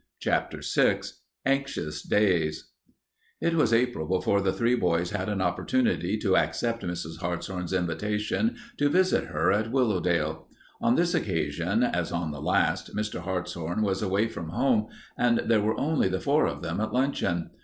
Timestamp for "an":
5.29-5.41